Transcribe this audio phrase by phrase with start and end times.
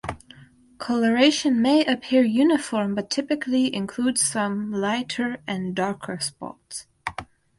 [0.79, 6.87] Coloration may appear uniform but typically includes some lighter and darker spots.